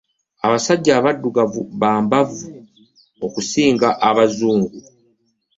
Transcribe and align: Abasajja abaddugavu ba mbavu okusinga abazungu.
Abasajja 0.45 0.91
abaddugavu 0.99 1.61
ba 1.79 1.91
mbavu 2.05 2.47
okusinga 3.25 3.89
abazungu. 4.09 4.75